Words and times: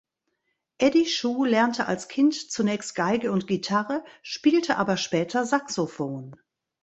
Eddie 0.79 1.05
Shu 1.05 1.45
lernte 1.45 1.85
als 1.85 2.07
Kind 2.07 2.33
zunächst 2.33 2.95
Geige 2.95 3.31
und 3.31 3.45
Gitarre, 3.45 4.03
spielte 4.23 4.77
aber 4.77 4.97
später 4.97 5.45
Saxophon. 5.45 6.35